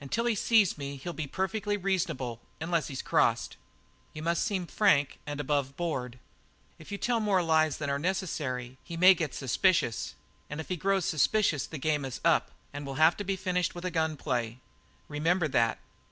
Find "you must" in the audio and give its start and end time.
4.12-4.42